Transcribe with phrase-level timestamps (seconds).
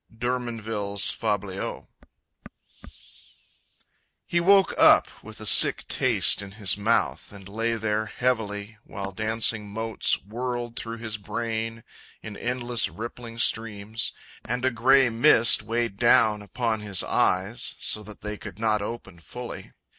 [0.11, 1.87] D'Hermonville's Fabliaux.
[4.25, 9.11] He woke up with a sick taste in his mouth And lay there heavily, while
[9.11, 11.83] dancing motes Whirled through his brain
[12.23, 14.11] in endless, rippling streams,
[14.43, 19.19] And a grey mist weighed down upon his eyes So that they could not open
[19.19, 19.71] fully.